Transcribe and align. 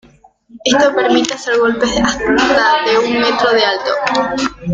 Esto 0.65 0.95
permite 0.95 1.35
hacer 1.35 1.59
golpes 1.59 1.93
de 1.93 2.01
hasta 2.01 2.23
un 3.05 3.13
metro 3.19 3.51
de 3.53 3.63
alto. 3.63 4.51